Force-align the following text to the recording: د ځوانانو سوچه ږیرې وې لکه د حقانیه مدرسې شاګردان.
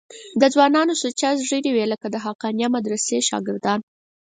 د 0.41 0.43
ځوانانو 0.53 0.93
سوچه 1.01 1.29
ږیرې 1.49 1.71
وې 1.73 1.85
لکه 1.93 2.07
د 2.11 2.15
حقانیه 2.25 2.67
مدرسې 2.75 3.17
شاګردان. 3.29 3.79